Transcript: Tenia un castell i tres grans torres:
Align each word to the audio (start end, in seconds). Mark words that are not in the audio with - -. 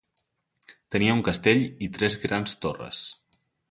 Tenia 0.95 1.17
un 1.19 1.23
castell 1.29 1.63
i 1.89 1.93
tres 1.99 2.19
grans 2.27 2.61
torres: 2.67 3.09